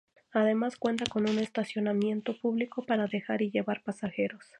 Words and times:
Además 0.31 0.77
cuenta 0.77 1.05
con 1.05 1.29
un 1.29 1.37
estacionamiento 1.37 2.35
público 2.41 2.83
para 2.87 3.05
dejar 3.05 3.43
y 3.43 3.51
llevar 3.51 3.83
pasajeros. 3.83 4.43